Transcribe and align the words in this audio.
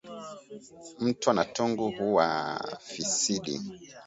mtwa 0.99 1.33
na 1.33 1.45
tungu 1.45 1.91
huwafisidi 1.91 3.59